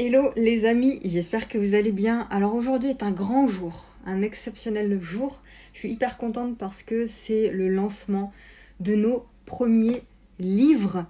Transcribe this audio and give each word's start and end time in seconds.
Hello 0.00 0.30
les 0.36 0.64
amis, 0.64 1.00
j'espère 1.04 1.48
que 1.48 1.58
vous 1.58 1.74
allez 1.74 1.90
bien. 1.90 2.28
Alors 2.30 2.54
aujourd'hui 2.54 2.90
est 2.90 3.02
un 3.02 3.10
grand 3.10 3.48
jour, 3.48 3.96
un 4.06 4.22
exceptionnel 4.22 5.00
jour. 5.00 5.42
Je 5.72 5.80
suis 5.80 5.90
hyper 5.90 6.18
contente 6.18 6.56
parce 6.56 6.84
que 6.84 7.08
c'est 7.08 7.50
le 7.50 7.68
lancement 7.68 8.32
de 8.78 8.94
nos 8.94 9.26
premiers 9.44 10.04
livres 10.38 11.04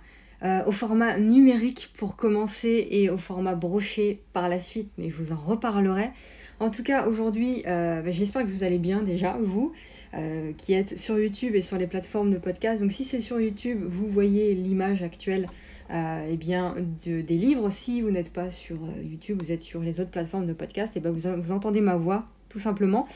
euh, 0.44 0.62
au 0.66 0.70
format 0.70 1.18
numérique 1.18 1.90
pour 1.98 2.14
commencer 2.14 2.86
et 2.92 3.10
au 3.10 3.18
format 3.18 3.56
broché 3.56 4.20
par 4.32 4.48
la 4.48 4.60
suite, 4.60 4.88
mais 4.96 5.10
je 5.10 5.16
vous 5.16 5.32
en 5.32 5.36
reparlerai. 5.36 6.10
En 6.60 6.70
tout 6.70 6.84
cas, 6.84 7.08
aujourd'hui, 7.08 7.64
euh, 7.66 8.02
bah, 8.02 8.12
j'espère 8.12 8.42
que 8.42 8.46
vous 8.46 8.62
allez 8.62 8.78
bien 8.78 9.02
déjà, 9.02 9.36
vous, 9.42 9.72
euh, 10.14 10.52
qui 10.56 10.74
êtes 10.74 10.96
sur 10.96 11.18
YouTube 11.18 11.56
et 11.56 11.62
sur 11.62 11.76
les 11.76 11.88
plateformes 11.88 12.30
de 12.30 12.38
podcast. 12.38 12.80
Donc 12.80 12.92
si 12.92 13.04
c'est 13.04 13.20
sur 13.20 13.40
YouTube, 13.40 13.80
vous 13.84 14.06
voyez 14.06 14.54
l'image 14.54 15.02
actuelle 15.02 15.48
eh 15.90 16.36
bien, 16.36 16.76
de, 17.04 17.20
des 17.22 17.36
livres. 17.36 17.70
Si 17.70 18.02
vous 18.02 18.10
n'êtes 18.10 18.30
pas 18.30 18.50
sur 18.50 18.76
YouTube, 19.02 19.42
vous 19.42 19.50
êtes 19.50 19.62
sur 19.62 19.80
les 19.80 19.98
autres 20.00 20.10
plateformes 20.10 20.46
de 20.46 20.52
podcast, 20.52 20.94
et 20.94 20.98
eh 20.98 21.00
ben 21.00 21.10
vous, 21.10 21.42
vous 21.42 21.50
entendez 21.50 21.80
ma 21.80 21.96
voix, 21.96 22.28
tout 22.48 22.58
simplement. 22.58 23.08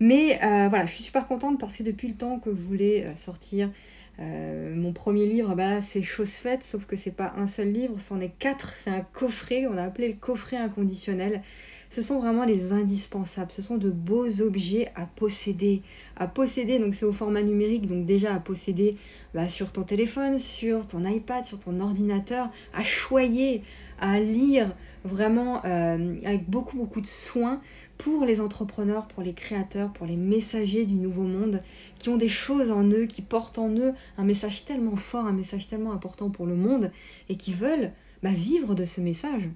Mais 0.00 0.38
voilà, 0.40 0.84
je 0.86 0.92
suis 0.92 1.02
super 1.02 1.26
contente 1.26 1.58
parce 1.58 1.76
que 1.76 1.82
depuis 1.82 2.08
le 2.08 2.14
temps 2.14 2.38
que 2.38 2.50
je 2.50 2.60
voulais 2.60 3.06
sortir 3.14 3.70
mon 4.18 4.92
premier 4.92 5.26
livre, 5.26 5.54
ben 5.54 5.80
c'est 5.80 6.02
chose 6.02 6.30
faite, 6.30 6.62
sauf 6.62 6.84
que 6.84 6.96
c'est 6.96 7.10
pas 7.10 7.32
un 7.36 7.46
seul 7.46 7.72
livre, 7.72 7.98
c'en 7.98 8.20
est 8.20 8.32
quatre, 8.38 8.74
c'est 8.82 8.90
un 8.90 9.00
coffret, 9.00 9.66
on 9.66 9.76
a 9.76 9.82
appelé 9.82 10.08
le 10.08 10.14
coffret 10.14 10.56
inconditionnel 10.56 11.42
ce 11.90 12.02
sont 12.02 12.20
vraiment 12.20 12.44
les 12.44 12.72
indispensables. 12.72 13.50
Ce 13.50 13.62
sont 13.62 13.76
de 13.76 13.90
beaux 13.90 14.40
objets 14.40 14.92
à 14.94 15.06
posséder. 15.06 15.82
À 16.16 16.28
posséder, 16.28 16.78
donc 16.78 16.94
c'est 16.94 17.04
au 17.04 17.12
format 17.12 17.42
numérique, 17.42 17.88
donc 17.88 18.06
déjà 18.06 18.32
à 18.32 18.38
posséder 18.38 18.96
bah, 19.34 19.48
sur 19.48 19.72
ton 19.72 19.82
téléphone, 19.82 20.38
sur 20.38 20.86
ton 20.86 21.04
iPad, 21.04 21.44
sur 21.44 21.58
ton 21.58 21.80
ordinateur, 21.80 22.48
à 22.72 22.84
choyer, 22.84 23.62
à 24.00 24.18
lire 24.18 24.74
vraiment 25.04 25.62
euh, 25.64 26.16
avec 26.24 26.48
beaucoup 26.48 26.76
beaucoup 26.76 27.00
de 27.00 27.06
soin 27.06 27.60
pour 27.98 28.24
les 28.24 28.40
entrepreneurs, 28.40 29.06
pour 29.06 29.22
les 29.22 29.32
créateurs, 29.32 29.92
pour 29.92 30.06
les 30.06 30.16
messagers 30.16 30.84
du 30.84 30.94
nouveau 30.94 31.22
monde 31.22 31.62
qui 31.98 32.08
ont 32.08 32.16
des 32.16 32.28
choses 32.28 32.70
en 32.70 32.84
eux, 32.84 33.06
qui 33.06 33.22
portent 33.22 33.58
en 33.58 33.70
eux 33.70 33.92
un 34.18 34.24
message 34.24 34.64
tellement 34.64 34.96
fort, 34.96 35.26
un 35.26 35.32
message 35.32 35.68
tellement 35.68 35.92
important 35.92 36.30
pour 36.30 36.46
le 36.46 36.54
monde 36.54 36.90
et 37.28 37.36
qui 37.36 37.52
veulent 37.52 37.92
bah, 38.22 38.30
vivre 38.30 38.74
de 38.74 38.84
ce 38.84 39.00
message 39.00 39.48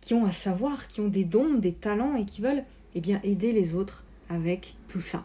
qui 0.00 0.14
ont 0.14 0.26
un 0.26 0.32
savoir, 0.32 0.88
qui 0.88 1.00
ont 1.00 1.08
des 1.08 1.24
dons, 1.24 1.54
des 1.54 1.72
talents 1.72 2.16
et 2.16 2.24
qui 2.24 2.40
veulent 2.40 2.64
eh 2.94 3.00
aider 3.22 3.52
les 3.52 3.74
autres 3.74 4.04
avec 4.28 4.74
tout 4.88 5.00
ça. 5.00 5.24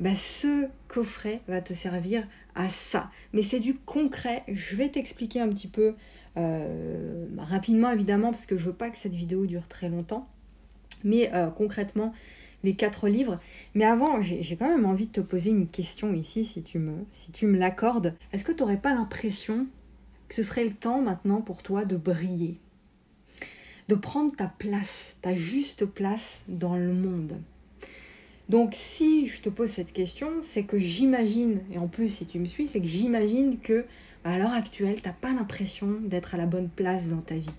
Eh 0.00 0.04
ben, 0.04 0.14
ce 0.14 0.68
coffret 0.88 1.40
va 1.48 1.60
te 1.60 1.72
servir 1.72 2.26
à 2.54 2.68
ça. 2.68 3.10
Mais 3.32 3.42
c'est 3.42 3.60
du 3.60 3.74
concret. 3.74 4.44
Je 4.48 4.76
vais 4.76 4.88
t'expliquer 4.88 5.40
un 5.40 5.48
petit 5.48 5.68
peu 5.68 5.94
rapidement, 6.36 7.90
évidemment, 7.90 8.30
parce 8.30 8.46
que 8.46 8.56
je 8.56 8.66
veux 8.66 8.74
pas 8.74 8.90
que 8.90 8.96
cette 8.96 9.14
vidéo 9.14 9.46
dure 9.46 9.68
très 9.68 9.88
longtemps. 9.88 10.28
Mais 11.04 11.30
euh, 11.34 11.48
concrètement, 11.48 12.12
les 12.62 12.74
quatre 12.74 13.08
livres. 13.08 13.40
Mais 13.74 13.84
avant, 13.84 14.20
j'ai 14.20 14.56
quand 14.56 14.68
même 14.68 14.84
envie 14.84 15.06
de 15.06 15.12
te 15.12 15.20
poser 15.20 15.50
une 15.50 15.66
question 15.66 16.12
ici, 16.12 16.44
si 16.44 16.62
tu 16.62 16.78
me, 16.78 17.04
si 17.14 17.32
tu 17.32 17.46
me 17.46 17.58
l'accordes. 17.58 18.14
Est-ce 18.32 18.44
que 18.44 18.52
tu 18.52 18.60
n'aurais 18.60 18.76
pas 18.76 18.92
l'impression 18.92 19.66
que 20.28 20.34
ce 20.34 20.42
serait 20.42 20.64
le 20.64 20.74
temps 20.74 21.00
maintenant 21.00 21.40
pour 21.40 21.62
toi 21.62 21.84
de 21.84 21.96
briller? 21.96 22.58
De 23.88 23.94
prendre 23.94 24.34
ta 24.34 24.52
place, 24.58 25.16
ta 25.20 25.32
juste 25.32 25.84
place 25.84 26.42
dans 26.48 26.76
le 26.76 26.92
monde? 26.92 27.40
Donc 28.50 28.74
si 28.74 29.28
je 29.28 29.42
te 29.42 29.48
pose 29.48 29.70
cette 29.70 29.92
question, 29.92 30.28
c'est 30.42 30.64
que 30.64 30.76
j'imagine, 30.76 31.60
et 31.72 31.78
en 31.78 31.86
plus 31.86 32.08
si 32.08 32.26
tu 32.26 32.40
me 32.40 32.46
suis, 32.46 32.66
c'est 32.66 32.80
que 32.80 32.86
j'imagine 32.88 33.60
que 33.60 33.84
à 34.24 34.38
l'heure 34.38 34.52
actuelle, 34.52 35.00
tu 35.00 35.06
n'as 35.06 35.14
pas 35.14 35.32
l'impression 35.32 35.98
d'être 36.02 36.34
à 36.34 36.36
la 36.36 36.46
bonne 36.46 36.68
place 36.68 37.10
dans 37.10 37.20
ta 37.20 37.36
vie. 37.36 37.54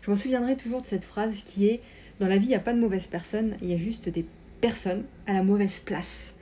Je 0.00 0.10
m'en 0.10 0.16
souviendrai 0.16 0.56
toujours 0.56 0.80
de 0.80 0.86
cette 0.86 1.04
phrase 1.04 1.42
qui 1.44 1.66
est 1.66 1.82
dans 2.20 2.26
la 2.26 2.38
vie, 2.38 2.46
il 2.46 2.48
n'y 2.48 2.54
a 2.54 2.60
pas 2.60 2.72
de 2.72 2.80
mauvaise 2.80 3.06
personne, 3.06 3.58
il 3.60 3.68
y 3.68 3.74
a 3.74 3.76
juste 3.76 4.08
des 4.08 4.24
personnes 4.62 5.04
à 5.26 5.34
la 5.34 5.42
mauvaise 5.42 5.80
place 5.80 6.32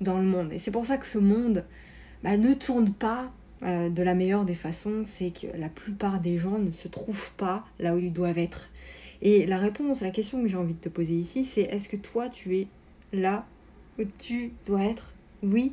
dans 0.00 0.18
le 0.18 0.24
monde. 0.24 0.52
Et 0.52 0.60
c'est 0.60 0.70
pour 0.70 0.86
ça 0.86 0.96
que 0.96 1.06
ce 1.06 1.18
monde 1.18 1.64
bah, 2.22 2.36
ne 2.36 2.54
tourne 2.54 2.92
pas 2.92 3.32
euh, 3.64 3.88
de 3.88 4.04
la 4.04 4.14
meilleure 4.14 4.44
des 4.44 4.54
façons, 4.54 5.02
c'est 5.04 5.32
que 5.32 5.48
la 5.56 5.68
plupart 5.68 6.20
des 6.20 6.38
gens 6.38 6.60
ne 6.60 6.70
se 6.70 6.86
trouvent 6.86 7.32
pas 7.32 7.64
là 7.80 7.96
où 7.96 7.98
ils 7.98 8.12
doivent 8.12 8.38
être. 8.38 8.70
Et 9.20 9.46
la 9.46 9.58
réponse 9.58 10.00
la 10.00 10.12
question 10.12 10.40
que 10.40 10.48
j'ai 10.48 10.56
envie 10.56 10.74
de 10.74 10.80
te 10.80 10.88
poser 10.88 11.14
ici, 11.14 11.42
c'est 11.42 11.62
est-ce 11.62 11.88
que 11.88 11.96
toi 11.96 12.28
tu 12.28 12.56
es 12.56 12.68
là 13.12 13.46
où 13.98 14.04
tu 14.18 14.52
dois 14.66 14.84
être 14.84 15.12
Oui 15.42 15.72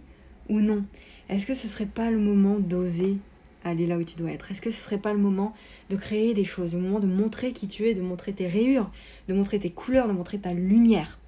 ou 0.50 0.62
non. 0.62 0.86
Est-ce 1.30 1.46
que 1.46 1.54
ce 1.54 1.68
serait 1.68 1.86
pas 1.86 2.12
le 2.12 2.20
moment 2.20 2.60
d'oser 2.60 3.18
aller 3.64 3.86
là 3.86 3.98
où 3.98 4.04
tu 4.04 4.16
dois 4.16 4.32
être? 4.32 4.52
Est-ce 4.52 4.62
que 4.62 4.72
ce 4.72 4.82
serait 4.82 4.98
pas 4.98 5.14
le 5.14 5.20
moment 5.20 5.54
de 5.90 5.96
créer 5.96 6.34
des 6.34 6.46
choses, 6.46 6.74
le 6.74 6.82
moment 6.82 7.00
de 7.00 7.08
montrer 7.08 7.52
qui 7.52 7.68
tu 7.68 7.88
es, 7.88 7.94
de 7.94 8.02
montrer 8.02 8.34
tes 8.34 8.48
rayures, 8.48 8.90
de 9.28 9.34
montrer 9.34 9.60
tes 9.60 9.70
couleurs, 9.70 10.08
de 10.08 10.14
montrer 10.14 10.40
ta 10.40 10.54
lumière? 10.54 11.20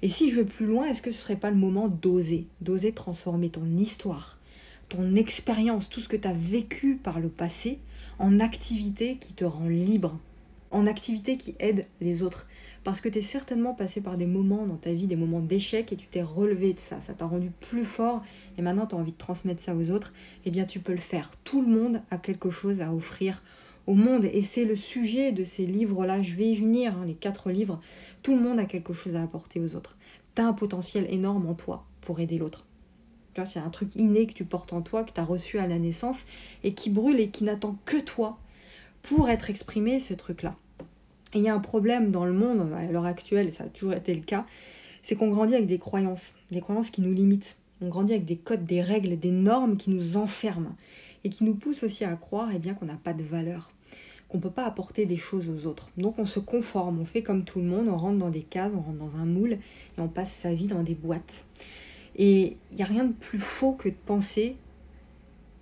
Et 0.00 0.08
si 0.08 0.30
je 0.30 0.36
vais 0.36 0.44
plus 0.44 0.66
loin, 0.66 0.86
est-ce 0.86 1.02
que 1.02 1.12
ce 1.12 1.18
serait 1.18 1.36
pas 1.36 1.50
le 1.50 1.56
moment 1.56 1.88
d'oser, 1.88 2.46
d'oser 2.60 2.92
transformer 2.92 3.50
ton 3.50 3.66
histoire 3.76 4.38
ton 4.92 5.14
expérience, 5.14 5.88
tout 5.88 6.00
ce 6.00 6.08
que 6.08 6.16
tu 6.16 6.28
as 6.28 6.34
vécu 6.34 6.96
par 6.96 7.18
le 7.18 7.30
passé, 7.30 7.78
en 8.18 8.40
activité 8.40 9.16
qui 9.16 9.32
te 9.32 9.44
rend 9.44 9.68
libre, 9.68 10.18
en 10.70 10.86
activité 10.86 11.38
qui 11.38 11.54
aide 11.60 11.86
les 12.02 12.22
autres? 12.22 12.46
Parce 12.84 13.00
que 13.00 13.08
tu 13.08 13.18
es 13.18 13.22
certainement 13.22 13.74
passé 13.74 14.00
par 14.00 14.16
des 14.16 14.26
moments 14.26 14.66
dans 14.66 14.76
ta 14.76 14.92
vie, 14.92 15.06
des 15.06 15.16
moments 15.16 15.40
d'échec, 15.40 15.92
et 15.92 15.96
tu 15.96 16.06
t'es 16.06 16.22
relevé 16.22 16.72
de 16.72 16.78
ça. 16.78 17.00
Ça 17.00 17.14
t'a 17.14 17.26
rendu 17.26 17.50
plus 17.50 17.84
fort, 17.84 18.22
et 18.58 18.62
maintenant 18.62 18.86
tu 18.86 18.94
as 18.94 18.98
envie 18.98 19.12
de 19.12 19.18
transmettre 19.18 19.62
ça 19.62 19.74
aux 19.76 19.90
autres. 19.90 20.12
Eh 20.44 20.50
bien, 20.50 20.64
tu 20.64 20.80
peux 20.80 20.92
le 20.92 20.98
faire. 20.98 21.30
Tout 21.44 21.62
le 21.62 21.68
monde 21.68 22.02
a 22.10 22.18
quelque 22.18 22.50
chose 22.50 22.80
à 22.80 22.92
offrir 22.92 23.42
au 23.86 23.94
monde. 23.94 24.24
Et 24.24 24.42
c'est 24.42 24.64
le 24.64 24.76
sujet 24.76 25.32
de 25.32 25.44
ces 25.44 25.66
livres-là. 25.66 26.22
Je 26.22 26.34
vais 26.34 26.50
y 26.50 26.56
venir, 26.56 26.96
hein, 26.96 27.04
les 27.06 27.14
quatre 27.14 27.50
livres. 27.50 27.80
Tout 28.22 28.34
le 28.34 28.40
monde 28.40 28.58
a 28.58 28.64
quelque 28.64 28.92
chose 28.92 29.16
à 29.16 29.22
apporter 29.22 29.60
aux 29.60 29.76
autres. 29.76 29.96
Tu 30.34 30.42
as 30.42 30.46
un 30.46 30.52
potentiel 30.52 31.06
énorme 31.08 31.46
en 31.46 31.54
toi 31.54 31.84
pour 32.00 32.20
aider 32.20 32.38
l'autre. 32.38 32.64
C'est 33.46 33.60
un 33.60 33.70
truc 33.70 33.96
inné 33.96 34.26
que 34.26 34.34
tu 34.34 34.44
portes 34.44 34.74
en 34.74 34.82
toi, 34.82 35.04
que 35.04 35.12
tu 35.12 35.20
as 35.20 35.24
reçu 35.24 35.58
à 35.58 35.66
la 35.66 35.78
naissance 35.78 36.24
et 36.64 36.74
qui 36.74 36.90
brûle 36.90 37.18
et 37.18 37.30
qui 37.30 37.44
n'attend 37.44 37.78
que 37.86 37.96
toi 37.96 38.38
pour 39.02 39.30
être 39.30 39.48
exprimé, 39.48 40.00
ce 40.00 40.12
truc-là. 40.12 40.54
Et 41.34 41.38
il 41.38 41.44
y 41.44 41.48
a 41.48 41.54
un 41.54 41.60
problème 41.60 42.10
dans 42.10 42.24
le 42.24 42.32
monde, 42.32 42.72
à 42.72 42.84
l'heure 42.84 43.06
actuelle, 43.06 43.48
et 43.48 43.52
ça 43.52 43.64
a 43.64 43.68
toujours 43.68 43.94
été 43.94 44.14
le 44.14 44.20
cas, 44.20 44.44
c'est 45.02 45.16
qu'on 45.16 45.30
grandit 45.30 45.54
avec 45.54 45.66
des 45.66 45.78
croyances, 45.78 46.34
des 46.50 46.60
croyances 46.60 46.90
qui 46.90 47.00
nous 47.00 47.12
limitent. 47.12 47.56
On 47.80 47.88
grandit 47.88 48.12
avec 48.12 48.24
des 48.24 48.36
codes, 48.36 48.64
des 48.64 48.82
règles, 48.82 49.18
des 49.18 49.30
normes 49.30 49.76
qui 49.76 49.90
nous 49.90 50.16
enferment 50.16 50.76
et 51.24 51.28
qui 51.28 51.44
nous 51.44 51.54
poussent 51.54 51.82
aussi 51.82 52.04
à 52.04 52.14
croire 52.16 52.50
eh 52.54 52.58
bien, 52.58 52.74
qu'on 52.74 52.86
n'a 52.86 52.98
pas 53.02 53.12
de 53.12 53.22
valeur, 53.22 53.72
qu'on 54.28 54.38
ne 54.38 54.42
peut 54.42 54.50
pas 54.50 54.66
apporter 54.66 55.06
des 55.06 55.16
choses 55.16 55.48
aux 55.48 55.66
autres. 55.66 55.90
Donc 55.96 56.18
on 56.18 56.26
se 56.26 56.38
conforme, 56.38 57.00
on 57.00 57.04
fait 57.04 57.22
comme 57.22 57.44
tout 57.44 57.58
le 57.58 57.64
monde, 57.64 57.88
on 57.88 57.96
rentre 57.96 58.18
dans 58.18 58.30
des 58.30 58.42
cases, 58.42 58.72
on 58.76 58.80
rentre 58.80 58.98
dans 58.98 59.16
un 59.16 59.24
moule 59.24 59.52
et 59.52 60.00
on 60.00 60.08
passe 60.08 60.32
sa 60.32 60.54
vie 60.54 60.66
dans 60.66 60.82
des 60.82 60.94
boîtes. 60.94 61.44
Et 62.16 62.56
il 62.70 62.76
n'y 62.76 62.82
a 62.82 62.86
rien 62.86 63.04
de 63.04 63.12
plus 63.12 63.40
faux 63.40 63.72
que 63.72 63.88
de 63.88 63.94
penser 64.06 64.56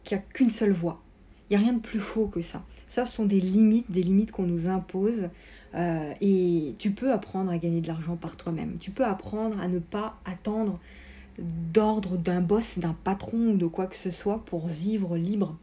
qu'il 0.04 0.16
n'y 0.16 0.22
a 0.22 0.26
qu'une 0.32 0.50
seule 0.50 0.72
voie. 0.72 1.00
Il 1.48 1.56
n'y 1.56 1.62
a 1.62 1.64
rien 1.64 1.72
de 1.72 1.80
plus 1.80 2.00
faux 2.00 2.26
que 2.26 2.41
ça. 2.41 2.62
Ça, 2.86 3.04
ce 3.04 3.14
sont 3.14 3.25
des 3.25 3.41
limites, 3.41 3.91
des 3.91 4.03
limites 4.03 4.32
qu'on 4.32 4.47
nous 4.47 4.69
impose. 4.69 5.28
Euh, 5.75 6.12
et 6.20 6.75
tu 6.78 6.91
peux 6.91 7.12
apprendre 7.12 7.50
à 7.50 7.58
gagner 7.58 7.81
de 7.81 7.88
l'argent 7.88 8.16
par 8.16 8.36
toi-même. 8.36 8.78
Tu 8.78 8.91
peux 8.91 9.04
apprendre 9.04 9.60
à 9.60 9.69
ne 9.69 9.78
pas 9.78 10.19
attendre 10.25 10.81
d'ordre 11.38 12.16
d'un 12.16 12.41
boss, 12.41 12.78
d'un 12.78 12.97
patron 13.04 13.53
ou 13.53 13.56
de 13.56 13.66
quoi 13.66 13.86
que 13.86 13.97
ce 13.97 14.10
soit 14.10 14.44
pour 14.44 14.66
vivre 14.66 15.16
libre. 15.16 15.56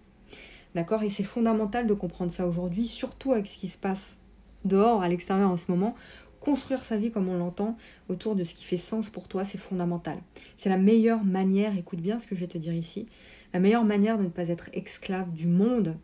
D'accord? 0.75 1.03
Et 1.03 1.09
c'est 1.09 1.23
fondamental 1.23 1.87
de 1.87 1.93
comprendre 1.93 2.31
ça 2.31 2.47
aujourd'hui, 2.47 2.87
surtout 2.87 3.33
avec 3.33 3.47
ce 3.47 3.57
qui 3.57 3.67
se 3.67 3.77
passe 3.77 4.17
dehors, 4.65 5.01
à 5.01 5.09
l'extérieur 5.09 5.49
en 5.49 5.57
ce 5.57 5.65
moment, 5.69 5.95
construire 6.39 6.79
sa 6.79 6.97
vie 6.97 7.11
comme 7.11 7.29
on 7.29 7.37
l'entend 7.37 7.77
autour 8.09 8.35
de 8.35 8.43
ce 8.43 8.53
qui 8.53 8.63
fait 8.63 8.77
sens 8.77 9.09
pour 9.09 9.27
toi, 9.27 9.43
c'est 9.43 9.57
fondamental. 9.57 10.19
C'est 10.57 10.69
la 10.69 10.77
meilleure 10.77 11.23
manière, 11.23 11.77
écoute 11.77 11.99
bien 11.99 12.19
ce 12.19 12.27
que 12.27 12.35
je 12.35 12.41
vais 12.41 12.47
te 12.47 12.57
dire 12.57 12.73
ici, 12.73 13.07
la 13.53 13.59
meilleure 13.59 13.85
manière 13.85 14.17
de 14.17 14.23
ne 14.23 14.29
pas 14.29 14.49
être 14.49 14.69
esclave 14.73 15.31
du 15.33 15.47
monde 15.47 15.97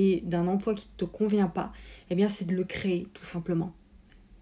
et 0.00 0.22
d'un 0.24 0.46
emploi 0.46 0.74
qui 0.74 0.88
ne 0.88 0.96
te 0.96 1.04
convient 1.04 1.48
pas, 1.48 1.72
eh 2.08 2.14
bien 2.14 2.28
c'est 2.28 2.46
de 2.46 2.54
le 2.54 2.64
créer 2.64 3.06
tout 3.12 3.24
simplement. 3.24 3.72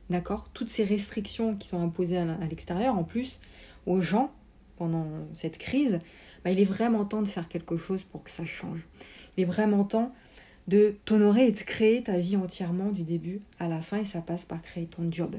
D'accord? 0.09 0.49
Toutes 0.55 0.69
ces 0.69 0.85
restrictions 0.85 1.57
qui 1.57 1.69
sont 1.69 1.83
imposées 1.83 2.19
à 2.19 2.47
l'extérieur, 2.49 2.97
en 2.97 3.05
plus, 3.05 3.41
aux 3.87 4.01
gens 4.01 4.33
pendant 4.77 5.07
cette 5.35 5.59
crise, 5.59 5.99
bah, 6.45 6.51
il 6.51 6.61
est 6.61 6.65
vraiment 6.65 7.05
temps 7.05 7.23
de 7.23 7.29
faire 7.29 7.49
quelque 7.49 7.77
chose 7.77 8.05
pour 8.05 8.23
que 8.23 8.31
ça 8.31 8.47
change. 8.47 8.87
Il 9.37 9.43
est 9.43 9.47
vraiment 9.47 9.85
temps 9.85 10.15
de 10.69 10.97
t'honorer 11.05 11.49
et 11.49 11.53
de 11.53 11.59
créer 11.59 12.03
ta 12.03 12.19
vie 12.19 12.37
entièrement 12.37 12.91
du 12.91 13.03
début 13.03 13.41
à 13.59 13.69
la 13.69 13.83
fin 13.83 13.99
et 13.99 14.05
ça 14.05 14.21
passe 14.21 14.45
par 14.45 14.63
créer 14.63 14.87
ton 14.87 15.11
job. 15.11 15.37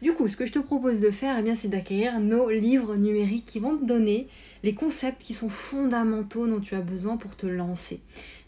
Du 0.00 0.12
coup, 0.12 0.28
ce 0.28 0.36
que 0.36 0.46
je 0.46 0.52
te 0.52 0.58
propose 0.60 1.00
de 1.00 1.10
faire, 1.10 1.42
eh 1.44 1.54
c'est 1.56 1.68
d'acquérir 1.68 2.20
nos 2.20 2.48
livres 2.50 2.94
numériques 2.96 3.44
qui 3.44 3.58
vont 3.58 3.76
te 3.76 3.84
donner 3.84 4.28
les 4.62 4.72
concepts 4.72 5.20
qui 5.20 5.34
sont 5.34 5.48
fondamentaux 5.48 6.46
dont 6.46 6.60
tu 6.60 6.76
as 6.76 6.80
besoin 6.80 7.16
pour 7.16 7.34
te 7.34 7.46
lancer. 7.46 8.00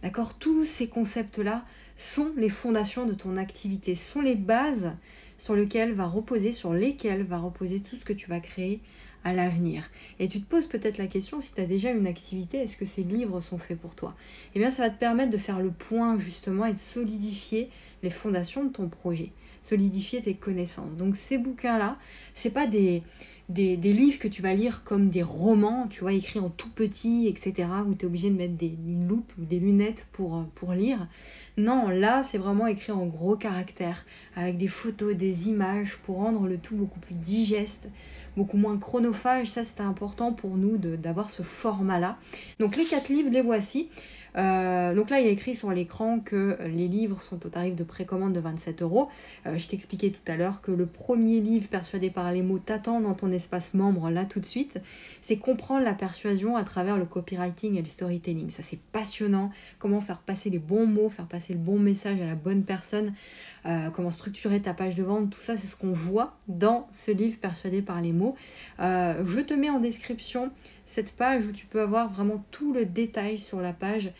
D'accord? 0.02 0.34
Tous 0.34 0.64
ces 0.64 0.88
concepts-là 0.88 1.64
sont 1.96 2.30
les 2.36 2.48
fondations 2.48 3.04
de 3.04 3.14
ton 3.14 3.36
activité, 3.36 3.96
sont 3.96 4.20
les 4.20 4.36
bases 4.36 4.92
sur 5.38 5.56
lesquelles 5.56 5.92
va 5.92 6.06
reposer, 6.06 6.52
sur 6.52 6.72
lesquelles 6.72 7.24
va 7.24 7.38
reposer 7.38 7.80
tout 7.80 7.96
ce 7.96 8.04
que 8.04 8.12
tu 8.12 8.28
vas 8.28 8.40
créer 8.40 8.80
à 9.24 9.32
l'avenir. 9.32 9.90
Et 10.18 10.28
tu 10.28 10.40
te 10.40 10.48
poses 10.48 10.66
peut-être 10.66 10.98
la 10.98 11.06
question, 11.06 11.40
si 11.40 11.54
tu 11.54 11.60
as 11.60 11.66
déjà 11.66 11.90
une 11.90 12.06
activité, 12.06 12.58
est-ce 12.58 12.76
que 12.76 12.86
ces 12.86 13.02
livres 13.02 13.40
sont 13.40 13.58
faits 13.58 13.78
pour 13.78 13.94
toi? 13.94 14.14
Eh 14.54 14.58
bien, 14.58 14.70
ça 14.70 14.84
va 14.84 14.90
te 14.90 14.98
permettre 14.98 15.30
de 15.30 15.38
faire 15.38 15.60
le 15.60 15.70
point 15.70 16.18
justement 16.18 16.66
et 16.66 16.72
de 16.72 16.78
solidifier 16.78 17.70
les 18.02 18.10
fondations 18.10 18.64
de 18.64 18.70
ton 18.70 18.88
projet, 18.88 19.32
solidifier 19.62 20.22
tes 20.22 20.34
connaissances. 20.34 20.96
Donc 20.96 21.16
ces 21.16 21.38
bouquins-là, 21.38 21.98
c'est 22.34 22.50
pas 22.50 22.66
des, 22.66 23.02
des, 23.50 23.76
livres 23.76 24.18
que 24.18 24.28
tu 24.28 24.42
vas 24.42 24.54
lire 24.54 24.84
comme 24.84 25.10
des 25.10 25.22
romans, 25.22 25.86
tu 25.88 26.00
vois, 26.00 26.12
écrits 26.12 26.38
en 26.38 26.50
tout 26.50 26.70
petit, 26.70 27.26
etc., 27.26 27.68
où 27.86 27.94
tu 27.94 28.04
es 28.04 28.06
obligé 28.06 28.30
de 28.30 28.36
mettre 28.36 28.54
des, 28.54 28.66
une 28.86 29.08
loupe 29.08 29.32
ou 29.38 29.44
des 29.44 29.58
lunettes 29.58 30.06
pour, 30.12 30.44
pour 30.54 30.72
lire. 30.72 31.08
Non, 31.56 31.88
là, 31.88 32.24
c'est 32.24 32.38
vraiment 32.38 32.66
écrit 32.66 32.92
en 32.92 33.06
gros 33.06 33.36
caractères, 33.36 34.06
avec 34.36 34.56
des 34.56 34.68
photos, 34.68 35.14
des 35.14 35.48
images, 35.48 35.98
pour 35.98 36.16
rendre 36.16 36.46
le 36.46 36.58
tout 36.58 36.76
beaucoup 36.76 37.00
plus 37.00 37.14
digeste, 37.14 37.88
beaucoup 38.36 38.56
moins 38.56 38.78
chronophage. 38.78 39.48
Ça, 39.48 39.64
c'était 39.64 39.82
important 39.82 40.32
pour 40.32 40.56
nous 40.56 40.78
d'avoir 40.78 41.28
ce 41.28 41.42
format-là. 41.42 42.18
Donc 42.60 42.76
les 42.76 42.84
quatre 42.84 43.08
livres, 43.08 43.30
les 43.30 43.42
voici. 43.42 43.90
Euh, 44.36 44.94
donc 44.94 45.10
là, 45.10 45.20
il 45.20 45.26
y 45.26 45.28
a 45.28 45.32
écrit 45.32 45.54
sur 45.54 45.70
l'écran 45.70 46.20
que 46.20 46.58
les 46.66 46.88
livres 46.88 47.20
sont 47.22 47.44
au 47.44 47.48
tarif 47.48 47.74
de 47.74 47.84
précommande 47.84 48.32
de 48.32 48.40
27 48.40 48.82
euros. 48.82 49.08
Euh, 49.46 49.56
je 49.56 49.68
t'expliquais 49.68 50.10
tout 50.10 50.30
à 50.30 50.36
l'heure 50.36 50.60
que 50.60 50.70
le 50.70 50.86
premier 50.86 51.40
livre, 51.40 51.68
Persuadé 51.68 52.10
par 52.10 52.32
les 52.32 52.42
mots, 52.42 52.58
t'attend 52.58 53.00
dans 53.00 53.14
ton 53.14 53.30
espace 53.30 53.74
membre 53.74 54.10
là 54.10 54.24
tout 54.24 54.40
de 54.40 54.46
suite. 54.46 54.80
C'est 55.20 55.36
comprendre 55.36 55.84
la 55.84 55.94
persuasion 55.94 56.56
à 56.56 56.64
travers 56.64 56.96
le 56.96 57.04
copywriting 57.04 57.76
et 57.76 57.82
le 57.82 57.88
storytelling. 57.88 58.50
Ça, 58.50 58.62
c'est 58.62 58.80
passionnant. 58.92 59.50
Comment 59.78 60.00
faire 60.00 60.18
passer 60.18 60.50
les 60.50 60.58
bons 60.58 60.86
mots, 60.86 61.08
faire 61.08 61.26
passer 61.26 61.52
le 61.52 61.58
bon 61.58 61.78
message 61.78 62.20
à 62.20 62.26
la 62.26 62.34
bonne 62.34 62.64
personne, 62.64 63.12
euh, 63.66 63.90
comment 63.90 64.10
structurer 64.10 64.60
ta 64.60 64.74
page 64.74 64.94
de 64.94 65.02
vente. 65.02 65.30
Tout 65.30 65.40
ça, 65.40 65.56
c'est 65.56 65.66
ce 65.66 65.76
qu'on 65.76 65.92
voit 65.92 66.36
dans 66.48 66.88
ce 66.92 67.10
livre, 67.10 67.38
Persuadé 67.40 67.82
par 67.82 68.00
les 68.00 68.12
mots. 68.12 68.36
je 68.78 69.40
te 69.40 69.54
mets 69.54 69.70
en 69.70 69.80
description 69.80 70.50
cette 70.90 71.12
page 71.12 71.46
où 71.46 71.52
tu 71.52 71.66
peux 71.66 71.82
avoir 71.82 72.10
vraiment 72.10 72.44
tout 72.50 72.72
le 72.72 72.84
détail 72.84 73.38
sur 73.38 73.60
la 73.60 73.72
page 73.72 74.10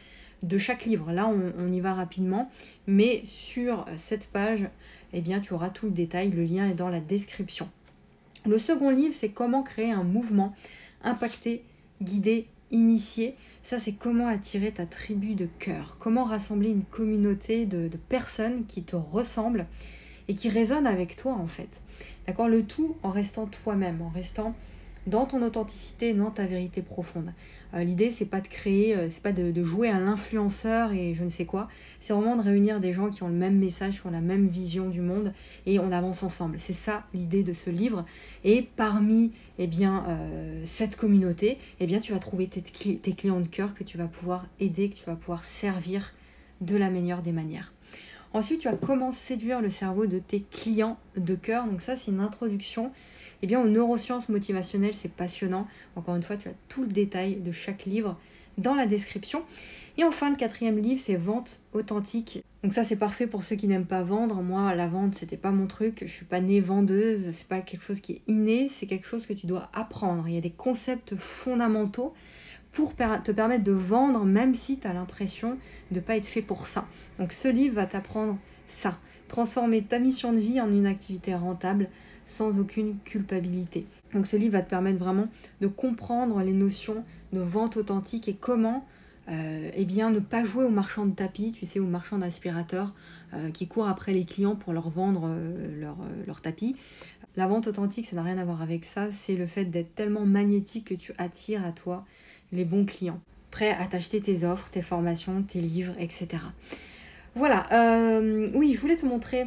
de 0.45 0.57
chaque 0.57 0.85
livre. 0.85 1.11
Là, 1.11 1.27
on, 1.27 1.73
y 1.73 1.81
va 1.81 1.95
rapidement, 1.95 2.49
mais 2.87 3.23
sur 3.25 3.85
cette 3.97 4.29
page, 4.29 4.69
eh 5.13 5.21
bien, 5.21 5.41
tu 5.41 5.53
auras 5.53 5.71
tout 5.71 5.87
le 5.87 5.93
détail. 5.93 6.31
Le 6.31 6.45
lien 6.45 6.71
est 6.71 6.75
dans 6.75 6.89
la 6.89 7.01
description. 7.01 7.69
Le 8.47 8.57
second 8.57 8.91
livre, 8.91 9.13
c'est 9.13 9.31
comment 9.31 9.65
créer 9.65 9.91
un 9.91 10.05
mouvement 10.05 10.55
impacté, 11.03 11.65
guidé, 12.03 12.47
initié. 12.71 13.35
Ça, 13.65 13.81
c'est 13.81 13.95
comment 13.95 14.29
attirer 14.29 14.71
ta 14.71 14.87
tribu 14.87 15.35
de 15.35 15.49
cœur, 15.59 15.97
comment 15.99 16.23
rassembler 16.23 16.71
une 16.71 16.85
communauté 16.85 17.67
de, 17.67 17.89
de 17.89 17.97
personnes 17.97 18.65
qui 18.67 18.85
te 18.85 18.95
ressemblent 18.95 19.67
et 20.29 20.37
qui 20.37 20.49
résonnent 20.49 20.87
avec 20.87 21.17
toi 21.17 21.33
en 21.33 21.49
fait. 21.49 21.81
D'accord? 22.29 22.49
Le 22.49 22.63
tout 22.63 22.97
en 23.03 23.11
restant 23.11 23.47
toi-même, 23.47 24.01
en 24.03 24.09
restant 24.11 24.55
dans 25.07 25.27
ton 25.27 25.43
authenticité, 25.43 26.15
dans 26.15 26.31
ta 26.31 26.47
vérité 26.47 26.83
profonde. 26.83 27.33
Euh, 27.75 27.85
l'idée, 27.85 28.11
c'est 28.11 28.25
pas 28.25 28.41
de 28.41 28.49
créer, 28.49 28.97
euh, 28.97 29.09
c'est 29.11 29.23
pas 29.23 29.33
de, 29.33 29.63
jouer 29.63 29.89
à 29.89 29.99
l'influenceur 29.99 30.93
et 30.93 31.15
je 31.15 31.23
ne 31.23 31.29
sais 31.29 31.45
quoi. 31.45 31.69
C'est 32.01 32.13
vraiment 32.13 32.37
de 32.37 32.43
réunir 32.43 32.81
des 32.81 32.93
gens 32.93 33.11
qui 33.11 33.23
ont 33.23 33.29
le 33.29 33.35
même 33.35 33.59
message, 33.59 34.01
qui 34.01 34.07
ont 34.07 34.11
la 34.11 34.21
même 34.21 34.49
vision 34.49 34.89
du 34.89 35.01
monde 35.01 35.33
et 35.67 35.79
on 35.79 35.93
avance 35.93 36.23
ensemble. 36.23 36.59
C'est 36.59 36.73
ça 36.73 37.05
l'idée 37.15 37.43
de 37.43 37.53
ce 37.53 37.71
livre. 37.71 38.05
Et 38.45 38.69
parmi 38.77 39.33
eh 39.59 39.67
bien, 39.67 40.05
euh, 40.09 40.63
cette 40.65 40.97
communauté, 40.97 41.59
eh 41.79 41.87
bien, 41.87 42.01
tu 42.01 42.13
vas 42.13 42.19
trouver 42.19 42.49
tes, 42.49 42.63
clients 43.13 43.41
de 43.41 43.49
cœur 43.49 43.75
que 43.75 43.85
tu 43.85 43.99
vas 43.99 44.07
pouvoir 44.07 44.47
aider, 44.59 44.91
que 44.91 44.97
tu 44.97 45.05
vas 45.07 45.17
pouvoir 45.17 45.45
servir 45.45 46.15
de 46.61 46.77
la 46.77 46.91
meilleure 46.91 47.23
des 47.23 47.33
manières. 47.33 47.73
Ensuite, 48.33 48.61
tu 48.61 48.69
vas 48.69 48.77
comment 48.77 49.11
séduire 49.11 49.61
le 49.61 49.71
cerveau 49.71 50.07
de 50.07 50.19
tes 50.19 50.41
clients 50.41 50.99
de 51.17 51.35
cœur. 51.35 51.67
Donc 51.67 51.81
ça, 51.81 51.97
c'est 51.97 52.11
une 52.11 52.21
introduction 52.21 52.93
eh 53.43 53.47
bien, 53.47 53.61
aux 53.61 53.69
neurosciences 53.69 54.29
motivationnelles, 54.29 54.95
c'est 54.95 55.13
passionnant. 55.13 55.67
Encore 55.97 56.17
une 56.17 56.23
fois, 56.23 56.37
tu 56.37 56.49
as 56.49 56.55
tout 56.69 56.83
le 56.83 56.89
détail 56.89 57.37
de 57.37 57.53
chaque 57.53 57.85
livre 57.85 58.19
dans 58.59 58.75
la 58.75 58.87
description. 58.87 59.43
Et 59.97 60.05
enfin, 60.05 60.31
le 60.31 60.37
quatrième 60.37 60.79
livre, 60.79 61.01
c'est 61.03 61.17
Vente 61.17 61.61
authentique. 61.73 62.43
Donc 62.63 62.73
ça, 62.73 62.85
c'est 62.85 62.97
parfait 62.97 63.27
pour 63.27 63.43
ceux 63.43 63.57
qui 63.57 63.67
n'aiment 63.67 63.87
pas 63.87 64.03
vendre. 64.03 64.43
Moi, 64.43 64.75
la 64.75 64.87
vente, 64.87 65.15
c'était 65.15 65.39
pas 65.39 65.51
mon 65.51 65.67
truc. 65.67 66.01
Je 66.03 66.13
suis 66.13 66.27
pas 66.27 66.41
née 66.41 66.61
vendeuse. 66.61 67.31
C'est 67.31 67.47
pas 67.47 67.61
quelque 67.61 67.83
chose 67.83 68.01
qui 68.01 68.13
est 68.13 68.23
inné. 68.27 68.69
C'est 68.69 68.87
quelque 68.87 69.07
chose 69.07 69.27
que 69.27 69.33
tu 69.33 69.47
dois 69.47 69.71
apprendre. 69.73 70.29
Il 70.29 70.35
y 70.35 70.39
a 70.39 70.43
des 70.43 70.51
concepts 70.51 71.17
fondamentaux 71.17 72.13
pour 72.73 72.95
te 72.95 73.33
permettre 73.33 73.65
de 73.65 73.73
vendre, 73.73 74.25
même 74.25 74.55
si 74.55 74.79
tu 74.79 74.87
as 74.87 74.93
l'impression 74.93 75.59
de 75.91 75.97
ne 75.97 76.01
pas 76.01 76.17
être 76.17 76.27
fait 76.27 76.43
pour 76.43 76.67
ça. 76.67 76.87
Donc 77.19 77.33
ce 77.33 77.49
livre 77.49 77.75
va 77.75 77.87
t'apprendre 77.87 78.39
ça. 78.69 78.99
Transformer 79.29 79.83
ta 79.83 79.99
mission 79.99 80.33
de 80.33 80.39
vie 80.39 80.61
en 80.61 80.71
une 80.71 80.87
activité 80.87 81.35
rentable 81.35 81.89
sans 82.31 82.59
aucune 82.59 82.99
culpabilité. 83.05 83.87
Donc 84.15 84.27
ce 84.27 84.37
livre 84.37 84.53
va 84.53 84.63
te 84.63 84.71
permettre 84.71 84.99
vraiment 84.99 85.29
de 85.61 85.67
comprendre 85.67 86.41
les 86.43 86.53
notions 86.53 87.05
de 87.33 87.41
vente 87.41 87.77
authentique 87.77 88.29
et 88.29 88.35
comment 88.35 88.87
euh, 89.29 89.71
eh 89.75 89.85
bien, 89.85 90.11
ne 90.11 90.19
pas 90.19 90.45
jouer 90.45 90.65
au 90.65 90.71
marchand 90.71 91.07
de 91.07 91.15
tapis, 91.15 91.53
tu 91.53 91.67
sais, 91.67 91.79
au 91.79 91.87
marchand 91.87 92.19
d'aspirateurs 92.19 92.93
euh, 93.35 93.51
qui 93.51 93.69
court 93.69 93.87
après 93.87 94.13
les 94.13 94.25
clients 94.25 94.57
pour 94.57 94.73
leur 94.73 94.91
vendre 94.91 95.23
euh, 95.27 95.81
leur, 95.81 95.97
leur, 96.27 96.41
tapis. 96.41 96.75
La 97.37 97.47
vente 97.47 97.69
authentique, 97.69 98.07
ça 98.07 98.17
n'a 98.17 98.23
rien 98.23 98.39
à 98.39 98.45
voir 98.45 98.61
avec 98.61 98.85
ça, 98.85 99.11
c'est 99.11 99.37
le 99.37 99.47
fait 99.47 99.67
d'être 99.67 99.95
tellement 99.95 100.27
magnétique 100.27 100.87
que 100.87 100.95
tu 100.95 101.13
attires 101.19 101.65
à 101.65 101.71
toi 101.71 102.05
les 102.51 102.65
bons 102.65 102.85
clients, 102.85 103.21
prêts 103.53 103.71
à 103.71 103.87
t'acheter 103.87 104.21
tes 104.21 104.45
offres, 104.45 104.69
tes 104.71 104.83
formations, 104.83 105.43
tes 105.43 105.61
livres, 105.61 105.95
etc. 106.01 106.43
Voilà, 107.37 107.69
oui, 108.55 108.75
je 108.75 108.81
voulais 108.81 108.97
te 108.97 109.07
montrer 109.07 109.47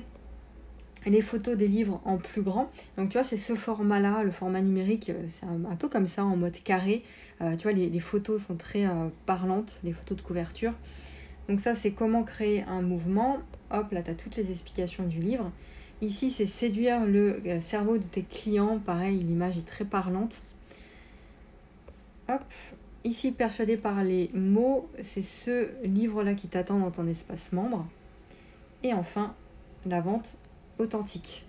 les 1.06 1.22
photos 1.22 1.58
des 1.58 1.68
livres 1.68 2.02
en 2.06 2.18
plus 2.18 2.42
grand. 2.42 2.72
Donc 2.98 3.10
tu 3.10 3.18
vois, 3.18 3.24
c'est 3.24 3.38
ce 3.38 3.56
format-là, 3.56 4.24
le 4.24 4.32
format 4.32 4.62
numérique, 4.62 5.10
euh, 5.10 5.28
c'est 5.30 5.46
un, 5.46 5.76
peu 5.76 5.90
comme 5.90 6.08
ça, 6.08 6.24
en 6.24 6.36
mode 6.36 6.56
carré. 6.64 7.04
Euh, 7.42 7.56
tu 7.56 7.64
vois, 7.64 7.74
les, 7.74 8.00
photos 8.00 8.46
sont 8.46 8.56
très 8.56 8.86
euh, 8.86 9.08
parlantes, 9.26 9.80
les 9.84 9.94
photos 9.94 10.18
de 10.18 10.22
couverture. 10.22 10.74
Donc 11.50 11.60
ça, 11.60 11.76
c'est 11.76 11.92
comment 11.92 12.24
créer 12.24 12.64
un 12.64 12.82
mouvement. 12.82 13.40
Hop, 13.72 13.92
là, 13.92 14.02
tu 14.02 14.12
as 14.12 14.16
toutes 14.16 14.36
les 14.38 14.50
explications 14.52 15.06
du 15.06 15.20
livre. 15.20 15.52
Ici, 16.02 16.32
c'est 16.32 16.46
séduire 16.46 17.06
le 17.06 17.42
cerveau 17.62 17.98
de 17.98 18.04
tes 18.04 18.24
clients. 18.24 18.80
Pareil, 18.80 19.20
l'image 19.20 19.58
est 19.58 19.66
très 19.66 19.86
parlante. 19.86 20.42
Hop, 22.30 22.44
ici, 23.04 23.32
persuadé 23.32 23.78
par 23.78 24.04
les 24.04 24.30
mots, 24.34 24.90
c'est 25.04 25.22
ce 25.22 25.70
livre-là 25.84 26.34
qui 26.34 26.48
t'attend 26.48 26.80
dans 26.80 26.92
ton 26.92 27.08
espace 27.08 27.52
membre. 27.52 27.86
Et 28.84 28.94
enfin, 28.94 29.34
la 29.86 30.02
vente 30.02 30.38
authentique. 30.80 31.46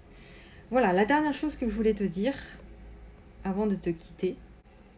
Voilà, 0.71 0.93
la 0.93 1.05
dernière 1.05 1.35
chose 1.35 1.56
que 1.56 1.67
je 1.69 1.73
voulais 1.73 1.94
te 1.94 2.05
dire 2.05 2.35
avant 3.44 3.67
de 3.67 3.75
te 3.75 3.91
quitter. 3.91 4.37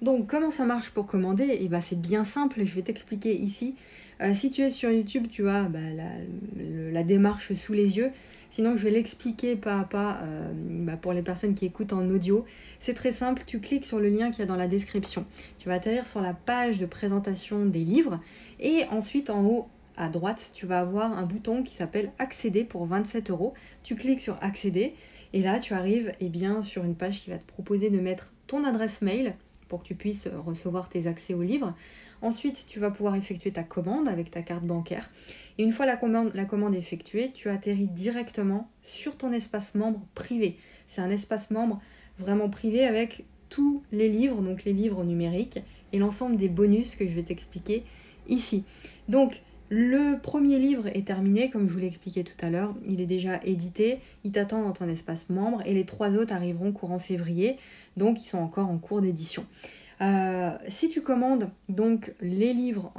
Donc, 0.02 0.26
comment 0.26 0.50
ça 0.50 0.64
marche 0.64 0.90
pour 0.90 1.06
commander? 1.06 1.44
Et 1.44 1.64
eh 1.64 1.68
ben, 1.68 1.80
c'est 1.80 2.00
bien 2.00 2.24
simple, 2.24 2.60
je 2.64 2.74
vais 2.74 2.82
t'expliquer 2.82 3.34
ici. 3.34 3.74
Euh, 4.22 4.32
si 4.32 4.50
tu 4.50 4.62
es 4.62 4.70
sur 4.70 4.90
YouTube, 4.90 5.26
tu 5.30 5.48
as 5.48 5.64
bah, 5.64 5.78
la, 6.92 7.02
démarche 7.02 7.52
sous 7.54 7.72
les 7.72 7.96
yeux. 7.98 8.10
Sinon, 8.50 8.76
je 8.76 8.82
vais 8.82 8.90
l'expliquer 8.90 9.56
pas 9.56 9.80
à 9.80 9.84
pas 9.84 10.20
euh, 10.22 10.50
bah, 10.54 10.96
pour 10.96 11.12
les 11.12 11.22
personnes 11.22 11.54
qui 11.54 11.66
écoutent 11.66 11.92
en 11.92 12.08
audio. 12.08 12.44
C'est 12.80 12.94
très 12.94 13.12
simple, 13.12 13.42
tu 13.46 13.60
cliques 13.60 13.84
sur 13.84 14.00
le 14.00 14.08
lien 14.08 14.30
qu'il 14.30 14.40
y 14.40 14.42
a 14.42 14.46
dans 14.46 14.56
la 14.56 14.68
description. 14.68 15.26
Tu 15.58 15.68
vas 15.68 15.74
atterrir 15.74 16.06
sur 16.06 16.20
la 16.20 16.32
page 16.32 16.78
de 16.78 16.86
présentation 16.86 17.66
des 17.66 17.84
livres 17.84 18.20
et 18.60 18.84
ensuite 18.90 19.28
en 19.28 19.44
haut 19.44 19.68
à 19.96 20.08
droite, 20.08 20.50
tu 20.54 20.66
vas 20.66 20.80
avoir 20.80 21.16
un 21.16 21.22
bouton 21.22 21.62
qui 21.62 21.74
s'appelle 21.74 22.12
Accéder 22.18 22.64
pour 22.64 22.86
27 22.86 23.30
euros. 23.30 23.54
Tu 23.82 23.96
cliques 23.96 24.20
sur 24.20 24.36
Accéder 24.42 24.94
et 25.32 25.40
là, 25.40 25.58
tu 25.58 25.74
arrives 25.74 26.12
eh 26.20 26.28
bien, 26.28 26.62
sur 26.62 26.84
une 26.84 26.94
page 26.94 27.22
qui 27.22 27.30
va 27.30 27.38
te 27.38 27.46
proposer 27.46 27.90
de 27.90 27.98
mettre 27.98 28.32
ton 28.46 28.64
adresse 28.64 29.02
mail 29.02 29.34
pour 29.68 29.82
que 29.82 29.88
tu 29.88 29.94
puisses 29.94 30.28
recevoir 30.44 30.88
tes 30.88 31.06
accès 31.06 31.34
au 31.34 31.42
livre. 31.42 31.74
Ensuite, 32.22 32.66
tu 32.68 32.80
vas 32.80 32.90
pouvoir 32.90 33.14
effectuer 33.16 33.50
ta 33.50 33.62
commande 33.62 34.08
avec 34.08 34.30
ta 34.30 34.42
carte 34.42 34.64
bancaire. 34.64 35.10
Et 35.58 35.64
une 35.64 35.72
fois 35.72 35.86
la 35.86 35.96
commande, 35.96 36.30
la 36.34 36.44
commande 36.44 36.74
effectuée, 36.74 37.30
tu 37.32 37.48
atterris 37.48 37.88
directement 37.88 38.70
sur 38.82 39.16
ton 39.16 39.32
espace 39.32 39.74
membre 39.74 40.00
privé. 40.14 40.56
C'est 40.86 41.00
un 41.00 41.10
espace 41.10 41.50
membre 41.50 41.80
vraiment 42.18 42.48
privé 42.48 42.84
avec 42.84 43.24
tous 43.48 43.82
les 43.92 44.08
livres, 44.08 44.42
donc 44.42 44.64
les 44.64 44.72
livres 44.72 45.04
numériques 45.04 45.60
et 45.92 45.98
l'ensemble 45.98 46.36
des 46.36 46.48
bonus 46.48 46.96
que 46.96 47.06
je 47.06 47.14
vais 47.14 47.22
t'expliquer 47.22 47.84
ici. 48.28 48.64
Donc, 49.08 49.40
le 49.68 50.18
premier 50.20 50.58
livre 50.58 50.86
est 50.88 51.06
terminé, 51.06 51.50
comme 51.50 51.66
je 51.68 51.72
vous 51.72 51.78
l'ai 51.78 51.86
expliqué 51.86 52.22
tout 52.22 52.36
à 52.44 52.50
l'heure. 52.50 52.74
Il 52.86 53.00
est 53.00 53.06
déjà 53.06 53.40
édité, 53.44 53.98
il 54.24 54.32
t'attend 54.32 54.62
dans 54.62 54.72
ton 54.72 54.88
espace 54.88 55.28
membre 55.28 55.60
et 55.66 55.74
les 55.74 55.84
trois 55.84 56.12
autres 56.12 56.32
arriveront 56.32 56.72
courant 56.72 56.98
février, 56.98 57.56
donc 57.96 58.22
ils 58.22 58.28
sont 58.28 58.38
encore 58.38 58.68
en 58.68 58.78
cours 58.78 59.00
d'édition. 59.00 59.44
Euh, 60.02 60.50
si 60.68 60.88
tu 60.90 61.00
commandes 61.00 61.48
donc 61.70 62.12
les 62.20 62.52
livres 62.52 62.92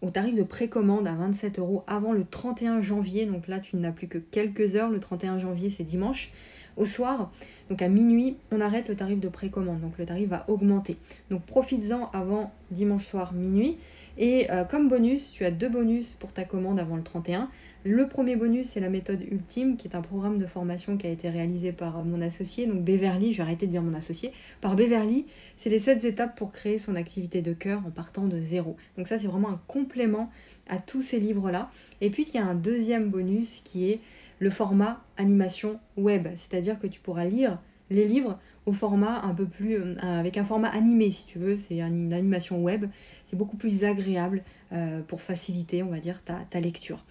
au 0.00 0.10
tarif 0.10 0.34
de 0.34 0.44
précommande 0.44 1.08
à 1.08 1.12
27 1.12 1.58
euros 1.58 1.82
avant 1.88 2.12
le 2.12 2.24
31 2.24 2.80
janvier, 2.80 3.26
donc 3.26 3.48
là 3.48 3.58
tu 3.58 3.76
n'as 3.76 3.90
plus 3.90 4.06
que 4.06 4.18
quelques 4.18 4.76
heures, 4.76 4.90
le 4.90 5.00
31 5.00 5.38
janvier 5.38 5.70
c'est 5.70 5.84
dimanche, 5.84 6.30
au 6.76 6.84
soir, 6.84 7.32
donc 7.68 7.82
à 7.82 7.88
minuit, 7.88 8.36
on 8.52 8.60
arrête 8.60 8.88
le 8.88 8.94
tarif 8.94 9.18
de 9.18 9.28
précommande, 9.28 9.80
donc 9.80 9.98
le 9.98 10.04
tarif 10.04 10.28
va 10.28 10.44
augmenter. 10.48 10.96
Donc 11.30 11.44
profites-en 11.46 12.10
avant 12.12 12.52
dimanche 12.70 13.04
soir 13.04 13.32
minuit. 13.32 13.78
Et 14.18 14.50
euh, 14.50 14.64
comme 14.64 14.88
bonus, 14.88 15.30
tu 15.32 15.44
as 15.44 15.50
deux 15.50 15.68
bonus 15.68 16.14
pour 16.18 16.32
ta 16.32 16.44
commande 16.44 16.78
avant 16.78 16.96
le 16.96 17.02
31. 17.02 17.50
Le 17.84 18.08
premier 18.08 18.34
bonus, 18.34 18.70
c'est 18.70 18.80
la 18.80 18.88
méthode 18.88 19.22
ultime, 19.30 19.76
qui 19.76 19.86
est 19.86 19.94
un 19.94 20.00
programme 20.00 20.38
de 20.38 20.46
formation 20.46 20.96
qui 20.96 21.06
a 21.06 21.10
été 21.10 21.30
réalisé 21.30 21.70
par 21.70 22.04
mon 22.04 22.20
associé, 22.20 22.66
donc 22.66 22.82
Beverly, 22.82 23.32
je 23.32 23.36
vais 23.36 23.42
arrêter 23.44 23.66
de 23.66 23.70
dire 23.70 23.82
mon 23.82 23.94
associé, 23.94 24.32
par 24.60 24.74
Beverly, 24.74 25.24
c'est 25.56 25.70
les 25.70 25.78
7 25.78 26.04
étapes 26.04 26.36
pour 26.36 26.50
créer 26.50 26.78
son 26.78 26.96
activité 26.96 27.42
de 27.42 27.52
cœur 27.52 27.82
en 27.86 27.90
partant 27.90 28.26
de 28.26 28.40
zéro. 28.40 28.76
Donc 28.96 29.06
ça, 29.06 29.20
c'est 29.20 29.28
vraiment 29.28 29.50
un 29.50 29.60
complément 29.68 30.30
à 30.68 30.78
tous 30.78 31.00
ces 31.00 31.20
livres-là. 31.20 31.70
Et 32.00 32.10
puis, 32.10 32.26
il 32.28 32.34
y 32.34 32.38
a 32.38 32.44
un 32.44 32.56
deuxième 32.56 33.08
bonus 33.08 33.60
qui 33.62 33.88
est 33.88 34.00
le 34.38 34.50
format 34.50 35.02
animation 35.16 35.80
web, 35.96 36.28
c'est-à-dire 36.36 36.78
que 36.78 36.86
tu 36.86 37.00
pourras 37.00 37.24
lire 37.24 37.58
les 37.90 38.06
livres 38.06 38.38
au 38.66 38.72
format 38.72 39.20
un 39.22 39.32
peu 39.32 39.46
plus 39.46 39.76
euh, 39.76 39.94
avec 40.00 40.36
un 40.36 40.44
format 40.44 40.68
animé 40.68 41.10
si 41.10 41.26
tu 41.26 41.38
veux. 41.38 41.56
C'est 41.56 41.80
une 41.80 42.12
animation 42.12 42.62
web. 42.62 42.86
C'est 43.24 43.36
beaucoup 43.36 43.56
plus 43.56 43.84
agréable 43.84 44.42
euh, 44.72 45.02
pour 45.02 45.22
faciliter 45.22 45.82
on 45.82 45.90
va 45.90 46.00
dire 46.00 46.22
ta, 46.22 46.40
ta, 46.50 46.60
lecture. 46.60 47.04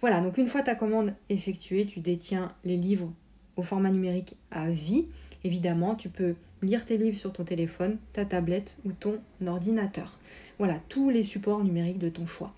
Voilà 0.00 0.20
donc 0.20 0.38
une 0.38 0.46
fois 0.46 0.62
ta 0.62 0.74
commande 0.74 1.14
effectuée 1.28 1.86
tu 1.86 2.00
détiens 2.00 2.52
les 2.64 2.76
livres 2.76 3.12
au 3.56 3.62
format 3.62 3.90
numérique 3.90 4.36
à 4.50 4.70
vie. 4.70 5.06
Évidemment 5.44 5.96
tu 5.96 6.08
peux 6.08 6.36
lire 6.62 6.84
tes 6.84 6.96
livres 6.96 7.16
sur 7.16 7.32
ton 7.32 7.42
téléphone 7.44 7.98
ta 8.12 8.24
tablette 8.24 8.76
ou 8.84 8.92
ton 8.92 9.18
ordinateur. 9.44 10.18
Voilà 10.58 10.78
tous 10.88 11.10
les 11.10 11.24
supports 11.24 11.64
numériques 11.64 11.98
de 11.98 12.08
ton 12.08 12.26
choix 12.26 12.54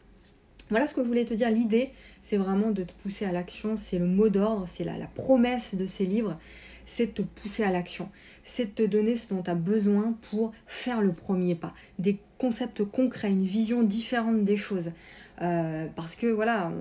voilà 0.71 0.87
ce 0.87 0.95
que 0.95 1.03
je 1.03 1.07
voulais 1.07 1.25
te 1.25 1.35
dire. 1.35 1.51
L'idée, 1.51 1.91
c'est 2.23 2.37
vraiment 2.37 2.71
de 2.71 2.83
te 2.85 2.93
pousser 2.95 3.25
à 3.25 3.33
l'action. 3.33 3.77
C'est 3.77 3.99
le 3.99 4.07
mot 4.07 4.29
d'ordre, 4.29 4.67
c'est 4.67 4.85
la, 4.85 4.97
la, 4.97 5.07
promesse 5.07 5.75
de 5.75 5.87
ces 5.87 6.07
livres. 6.07 6.39
C'est 6.87 7.07
de 7.07 7.13
te 7.13 7.23
pousser 7.23 7.65
à 7.65 7.71
l'action. 7.71 8.11
C'est 8.43 8.67
de 8.67 8.71
te 8.71 8.83
donner 8.83 9.17
ce 9.17 9.29
dont 9.29 9.43
tu 9.43 9.51
as 9.51 9.55
besoin 9.55 10.17
pour 10.31 10.53
faire 10.67 11.01
le 11.01 11.13
premier 11.13 11.55
pas. 11.55 11.75
Des 11.99 12.19
concepts 12.39 12.85
concrets, 12.85 13.31
une 13.31 13.45
vision 13.45 13.83
différente 13.83 14.45
des 14.45 14.57
choses. 14.57 14.93
Euh, 15.43 15.87
parce 15.95 16.15
que 16.15 16.27
voilà, 16.27 16.73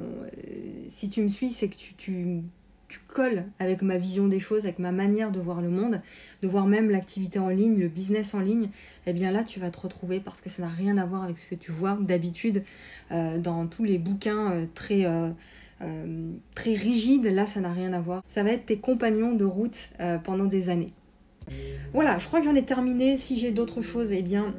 si 0.90 1.10
tu 1.10 1.22
me 1.22 1.28
suis, 1.28 1.52
c'est 1.52 1.70
que 1.70 1.76
tu 1.98 2.44
tu 2.94 3.00
colles 3.08 3.46
avec 3.58 3.82
ma 3.82 3.98
vision 3.98 4.28
des 4.28 4.40
choses, 4.40 4.66
avec 4.66 4.78
ma 4.78 4.92
manière 4.92 5.32
de 5.32 5.40
voir 5.40 5.62
le 5.62 5.70
monde, 5.70 6.00
de 6.44 6.48
voir 6.48 6.68
même 6.68 6.92
l'activité 6.92 7.40
en 7.40 7.50
ligne, 7.50 7.80
le 7.80 7.88
business 7.88 8.36
en 8.36 8.40
ligne, 8.40 8.70
eh 9.08 9.14
bien 9.14 9.32
là 9.32 9.44
tu 9.44 9.60
vas 9.60 9.72
te 9.72 9.80
retrouver 9.80 10.20
parce 10.20 10.42
que 10.42 10.50
ça 10.50 10.62
n'a 10.62 10.68
rien 10.68 11.00
à 11.00 11.06
voir 11.08 11.24
avec 11.24 11.40
ce 11.40 11.50
que 11.50 11.56
tu 11.56 11.72
vois 11.72 11.98
d'habitude 12.00 12.64
euh, 13.12 13.40
dans 13.40 13.66
tous 13.66 13.84
les 13.84 13.98
bouquins 13.98 14.52
euh, 14.52 14.66
très, 14.76 15.06
euh, 15.06 15.32
très 16.54 16.76
rigides. 16.76 17.26
Là 17.26 17.48
ça 17.48 17.62
n'a 17.62 17.74
rien 17.74 17.94
à 17.94 18.00
voir. 18.00 18.24
Ça 18.28 18.44
va 18.44 18.52
être 18.52 18.68
tes 18.68 18.78
compagnons 18.78 19.34
de 19.34 19.46
route 19.46 19.90
pendant 20.24 20.46
des 20.46 20.70
années. 20.70 20.94
Voilà, 21.94 22.20
je 22.20 22.28
crois 22.28 22.42
que 22.42 22.46
j'en 22.46 22.56
ai 22.56 22.64
terminé. 22.64 23.18
Si 23.18 23.40
j'ai 23.40 23.50
d'autres 23.50 23.82
choses, 23.82 24.12
eh 24.12 24.22
bien, 24.22 24.54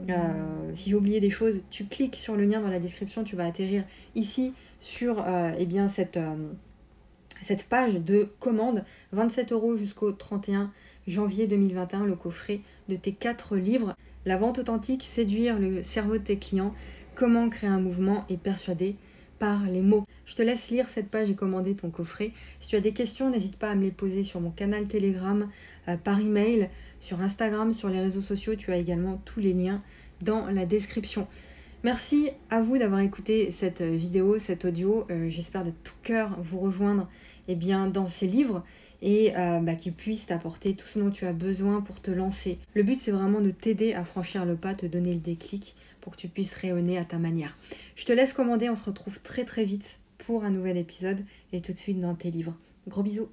si 0.75 0.91
j'ai 0.91 0.97
oublié 0.97 1.21
des 1.21 1.31
choses, 1.31 1.63
tu 1.71 1.85
cliques 1.85 2.17
sur 2.17 2.35
le 2.35 2.45
lien 2.45 2.61
dans 2.61 2.69
la 2.69 2.81
description, 2.81 3.23
tu 3.23 3.37
vas 3.37 3.47
atterrir 3.47 3.85
ici 4.17 4.53
sur 4.81 5.25
eh 5.59 5.65
bien, 5.65 5.89
cette, 5.89 6.19
cette 7.45 7.69
page 7.69 7.97
de 7.97 8.29
commande, 8.41 8.85
27 9.13 9.53
euros 9.53 9.77
jusqu'au 9.77 10.13
31 10.13 10.73
janvier 11.07 11.47
2021, 11.47 12.07
le 12.07 12.17
coffret 12.17 12.61
de 12.89 12.97
tes 12.97 13.13
4 13.13 13.57
livres. 13.57 13.95
La 14.25 14.39
vente 14.39 14.59
authentique, 14.59 15.03
séduire 15.03 15.59
le 15.59 15.83
cerveau 15.83 16.15
de 16.15 16.23
tes 16.23 16.39
clients, 16.39 16.75
comment 17.15 17.51
créer 17.51 17.69
un 17.69 17.81
mouvement 17.81 18.25
et 18.31 18.39
persuader 18.39 18.97
par 19.39 19.65
les 19.65 19.83
mots. 19.83 20.05
Je 20.25 20.35
te 20.35 20.41
laisse 20.41 20.71
lire 20.71 20.89
cette 20.89 21.11
page 21.11 21.29
et 21.29 21.35
commander 21.35 21.75
ton 21.75 21.91
coffret. 21.91 22.33
Si 22.61 22.71
tu 22.71 22.77
as 22.77 22.81
des 22.81 22.93
questions, 22.93 23.29
n'hésite 23.29 23.57
pas 23.57 23.69
à 23.69 23.75
me 23.75 23.83
les 23.83 23.91
poser 23.91 24.23
sur 24.23 24.41
mon 24.41 24.51
canal 24.51 24.87
Telegram, 24.87 25.47
euh, 25.89 25.99
par 25.99 26.21
email, 26.21 26.71
sur 26.99 27.21
Instagram, 27.21 27.75
sur 27.75 27.91
les 27.91 28.01
réseaux 28.01 28.23
sociaux. 28.23 28.55
Tu 28.57 28.73
as 28.73 28.79
également 28.79 29.21
tous 29.27 29.41
les 29.41 29.53
liens 29.53 29.83
dans 30.23 30.47
la 30.47 30.65
description. 30.65 31.27
Merci 31.85 32.31
à 32.49 32.63
vous 32.63 32.79
d'avoir 32.79 33.01
écouté 33.01 33.51
cette 33.51 33.83
vidéo, 33.83 34.39
cet 34.39 34.65
audio. 34.65 35.07
Euh, 35.11 35.29
j'espère 35.29 35.65
de 35.65 35.73
tout 35.83 35.93
cœur 36.03 36.39
vous 36.43 36.59
rejoindre 36.59 37.11
eh 37.49 37.55
bien, 37.55 37.87
dans 37.87 38.07
ces 38.07 38.27
livres 38.27 38.65
et 39.03 39.37
euh, 39.37 39.61
bah, 39.61 39.75
qu'ils 39.75 39.93
puissent 39.93 40.27
t'apporter 40.27 40.75
tout 40.75 40.87
ce 40.87 40.99
dont 40.99 41.11
tu 41.11 41.27
as 41.27 41.33
besoin 41.33 41.81
pour 41.83 42.01
te 42.01 42.11
lancer. 42.11 42.59
Le 42.75 42.83
but, 42.83 42.99
c'est 42.99 43.11
vraiment 43.11 43.41
de 43.41 43.51
t'aider 43.51 43.93
à 43.93 44.05
franchir 44.05 44.47
le 44.47 44.57
pas, 44.57 44.75
te 44.75 44.87
donner 44.87 45.13
le 45.13 45.21
déclic 45.21 45.77
pour 46.01 46.15
que 46.15 46.21
tu 46.21 46.29
puisses 46.29 46.55
rayonner 46.55 46.99
à 46.99 47.05
ta 47.05 47.19
manière. 47.19 47.57
Je 47.97 48.05
te 48.05 48.13
laisse 48.13 48.33
commander, 48.33 48.71
on 48.71 48.77
se 48.77 48.85
retrouve 48.85 49.21
très 49.21 49.45
très 49.45 49.65
vite 49.65 50.01
pour 50.19 50.45
un 50.45 50.51
nouvel 50.51 50.77
épisode 50.77 51.25
et 51.53 51.61
tout 51.61 51.73
de 51.73 51.79
suite 51.79 52.01
dans 52.01 52.15
tes 52.15 52.31
livres. 52.31 52.57
Gros 52.89 53.03
bisous 53.03 53.29